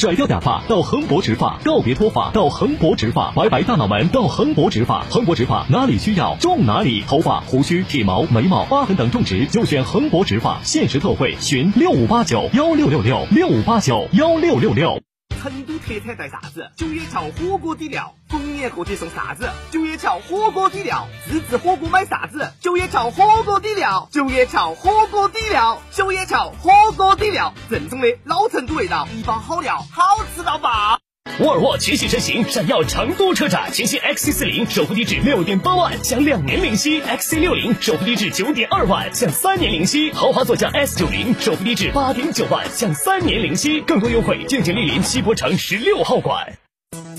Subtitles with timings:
[0.00, 5.04] 甩掉假发到恒博植发，告别脱发到恒博植发，拜拜大脑门到恒博植发。
[5.10, 10.58] 恒博植发哪里需要种哪里，头发、胡须、体毛、眉毛、疤痕等种植就选恒博植发。
[10.62, 15.02] 限时特惠，询六五八九幺六六六六五八九幺六六六。
[15.40, 16.70] 成都特产带啥子？
[16.76, 19.50] 九眼桥火锅底料，逢年过节送啥子？
[19.70, 22.52] 九眼桥火锅底料，自制火锅买啥子？
[22.60, 31.00] 九眼桥火锅底料，九眼桥火锅底料，九眼桥火锅底料，正宗的老成都味道，一包好料，好吃到爆！
[31.38, 43.80] 沃尔沃全新车型闪耀成都车展，全新 XC 四零首付低至六点八万，享两年零息；XC 六零首付低至九点二万，享三年零息；豪华座驾 S 九零首付低至八点九万，享三年零息。
[43.80, 46.59] 更多优惠，敬请莅临西博城十六号馆。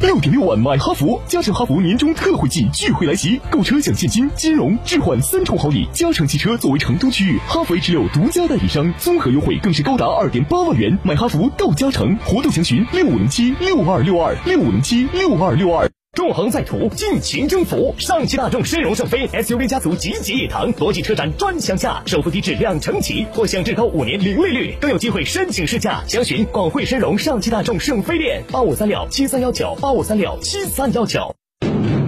[0.00, 5.88] 六点六万买哈弗，加诚哈弗年终特惠季钜惠来袭，购车享现金、金融、置换三重好礼。
[5.92, 10.96] 加诚汽车作为成都区域哈弗 H 六独家代理商，综合优惠更是高达二点八万元。
[11.02, 15.90] 买哈弗到加诚，活动详询六五零七六二六二六五零七六二六二。
[16.14, 17.94] 纵横在途，尽情征服。
[17.98, 26.02] 上汽大众申荣圣飞 SUV 家族集结一堂，国际车展专享价，首付低至两成起，或享至高五年零利率，更有机会申请试驾。
[26.08, 31.34] 详询广汇申荣上汽大众圣飞店八五三六七三幺九八五三六七三幺九。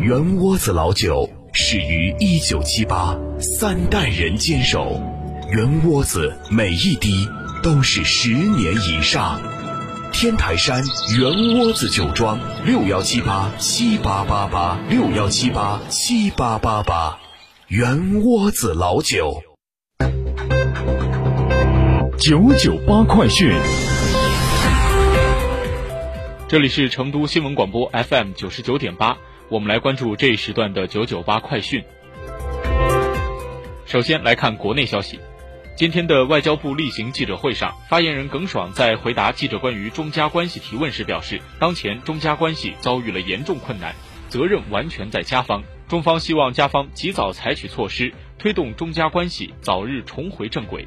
[0.02, 5.00] 圆窝子老酒始于一九七八，三代人坚守，
[5.52, 7.28] 圆窝子每一滴
[7.62, 9.40] 都是十年以上。
[10.22, 10.84] 天台山
[11.18, 17.18] 圆窝子酒庄六幺七八七八八八六幺七八七八八八，
[17.68, 19.42] 圆窝子老酒。
[22.18, 23.50] 九九八快讯，
[26.46, 29.16] 这里是成都新闻广播 FM 九十九点八，
[29.48, 31.82] 我们来关注这一时段的九九八快讯。
[33.86, 35.18] 首先来看国内消息。
[35.80, 43.94] 今天的外交部例行记者会上，发言人耿爽在回答记者关于中加关系提问时表示，当前中加关系遭遇了严重困难，
[44.28, 50.86] 责任完全在加方，中方希望加方及早采取措施，推动中加关系早日重回正轨。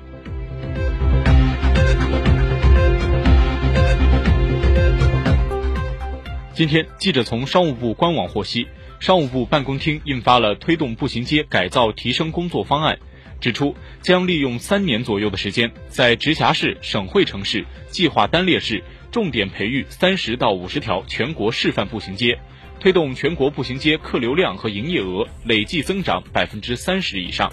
[6.53, 8.67] 今天，记者从商务部官网获悉，
[8.99, 12.99] 商务部办公厅印发了推动步行街改造提升工作方案。
[13.43, 18.81] 指出，将利用三年左右的时间，在直辖市、省会城市计划单列市
[19.11, 22.39] 重点培育三十到五十条全国示范步行街，
[22.79, 27.51] 推动全国步行街客流量和营业额累计增长百分之三十以上。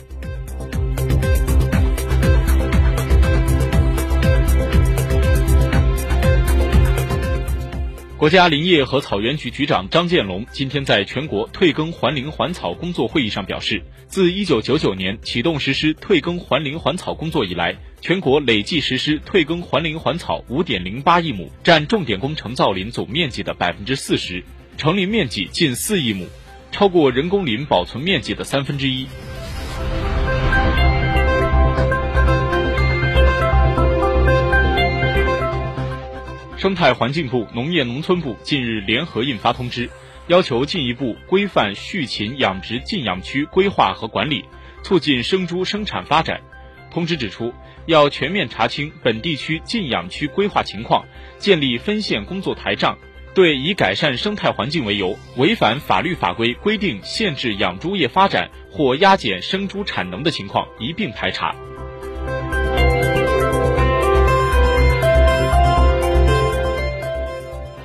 [8.20, 24.44] 国家林业和草原局局长张建龙今天在全国退耕还林还草工作会议上表示，自一九九九年启动实施退耕还林还草工作以来，全国累计实施退耕还林还草五点零八亿亩，占重点工程造林总面积的百分之四十，
[24.76, 26.26] 成林面积近四亿亩，
[26.72, 29.06] 超过人工林保存面积的三分之一。
[36.60, 39.88] 生态环境部、农业农村部近日联合印发通知，
[40.26, 44.44] 要求进一步规范畜禽养殖禁养区规划和管理，
[44.82, 46.42] 促进生猪生产发展。
[46.90, 47.54] 通知指出，
[47.86, 51.06] 要全面查清本地区禁养区规划情况，
[51.38, 52.98] 建立分线工作台账，
[53.32, 61.56] 对以改善生态环境为由，违反法律法规规定限制养猪业发展或压减生猪产能的情况一并排查。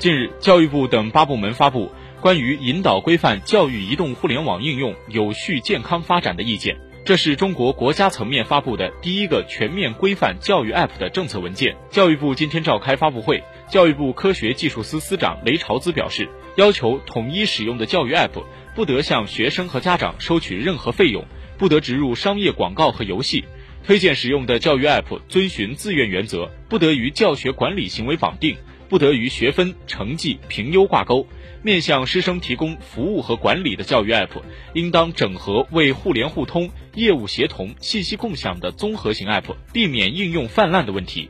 [0.06, 1.92] 近日，教育部等八部门发布
[2.22, 11.76] 关于引导规范教育移动互联网应用有序健康发展的意见，这是中国国家层面发布的第一个全面规范教育 App 的政策文件。
[11.90, 18.44] 教育部今天召开发布会，教育部科学技术司司长雷朝滋表示，要求统一使用的教育 App
[18.76, 21.26] 不得向学生和家长收取任何费用，
[21.58, 23.44] 不得植入商业广告和游戏。
[23.84, 28.56] 推荐使用的教育 App 遵循自愿原则，不得与教学管理行为绑定。
[28.96, 31.28] 不得与学分、成绩、评优挂钩。
[31.62, 34.42] 面向师生提供服务和管理的教育 App，
[34.74, 41.30] 应当整合为互联互通、业务协同、信息共享的综合型 App，避免应用泛滥的问题。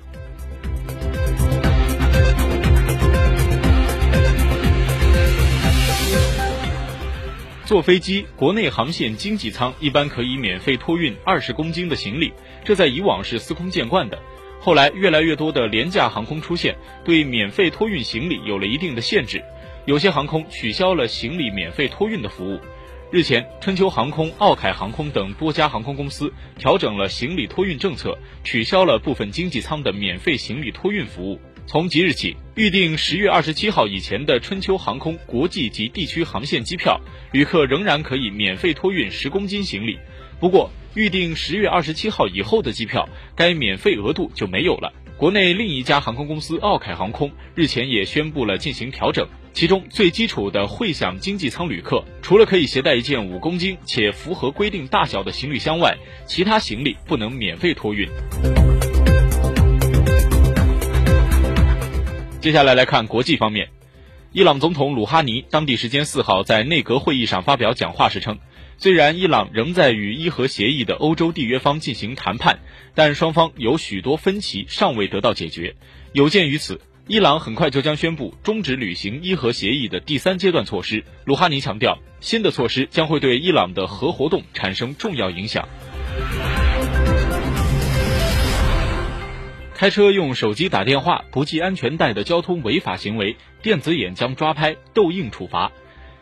[7.65, 12.31] 坐飞机，国内航线经济舱一般可以免费托运二十公斤的行李，
[12.63, 14.19] 这在以往是司空见惯的。
[14.65, 19.39] 后来，越来越多的廉价航空出现，对免费托运行李有了一定的限制。
[19.85, 22.59] 有些航空取消了行李免费托运的服务。
[23.11, 31.39] 日前，春秋航空、奥凯航空等多家航空公司调整了行李托运政策，取消了部分经济舱的免费行李托运服务。
[31.67, 36.99] 从即日起，预定十月二十七号以前的春秋航空国际及地区航线机票，
[37.31, 39.99] 旅客仍然可以免费托运十公斤行李。
[40.39, 44.93] 不过，预定十月二十七号以后的机票，该免费额度就没有了。
[45.17, 58.09] 国内另一家航空公司奥凯航空日前也宣布了进行调整，其中最基础的会享经济舱旅客，除了可以携带一件五公斤且符合规定大小的行李箱外，其他行李不能免费托运。
[62.39, 63.67] 接下来来看国际方面，
[64.31, 68.39] 伊朗总统鲁哈尼当地时间四号在内阁会议上发表讲话时称。
[68.77, 72.59] 虽然伊朗仍在与伊核协议的欧洲缔约方进行谈判，
[72.93, 75.75] 但双方有许多分歧尚未得到解决。
[76.11, 81.03] 有鉴于此，伊朗很快就将宣布终止履行伊核协议的第三阶段措施。
[81.23, 85.67] 鲁哈尼强调，新的措施将会对伊朗的核活动产生重要影响。
[89.73, 95.71] 开车用手机打电话不系安全带的交通违法行为，电子眼将抓拍、斗硬处罚。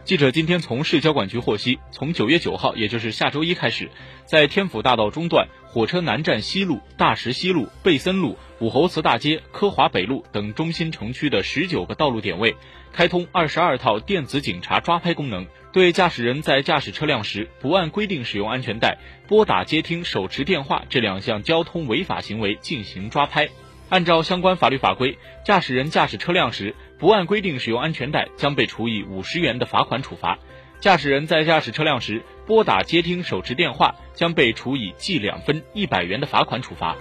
[0.06, 3.90] 记者今天从市交管局获悉，从九月九号，也就是下周一开始，
[4.26, 12.58] 在天府大道中段、火车南站西路、大石西路、贝森路、武侯祠大街、科华北路等中心城区的十九个道路点位，
[12.92, 18.98] 开通二十二套电子警察抓拍功能，对驾驶人在驾驶车辆时不按规定使用安全带、
[19.30, 23.48] 拨打接听手持电话这两项交通违法行为进行抓拍。
[23.90, 26.74] 按照相关法律法规，驾驶人驾驶车辆时
[27.04, 30.38] 不按规定使用安全带，将被处以五十元的罚款处罚；
[30.80, 36.96] 驾驶人在驾驶车辆时拨打接听手持电话，将被处以记两分一百元的罚款处罚。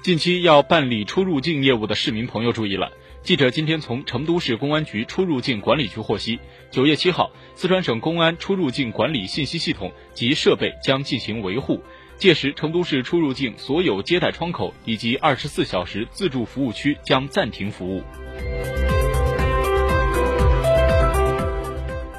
[0.00, 6.38] 近期要办理出入境业务的市民朋友注意了，记者今天从成都市公安局出入境管理局获悉，
[6.70, 11.82] 九月七号，四川省公安出入境管理信息系统及设备将进行维护。
[12.18, 18.02] 届时，成都市出入境所有接待窗口以及二十四小时自助服务区将暂停服务。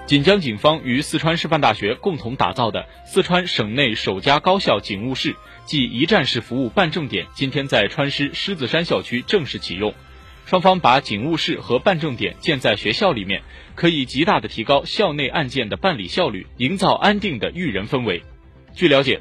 [0.08, 5.36] 锦江警方与四川师范大学共同打造的四川省内首家高校警务室
[5.68, 9.94] 暨一站式服务办证点，今天在川师狮子山校区正式启用。
[10.46, 13.44] 双方把警务室和办证点建在学校里面，
[13.76, 18.24] 可以极大的提高校内案件的办理效率，营造安定的育人氛围。
[18.74, 19.18] 据了解。